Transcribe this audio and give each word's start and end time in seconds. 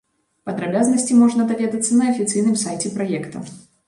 Падрабязнасці 0.49 1.17
можна 1.17 1.45
даведацца 1.51 1.97
на 1.99 2.07
афіцыйным 2.13 2.57
сайце 2.63 2.93
праекта. 2.97 3.43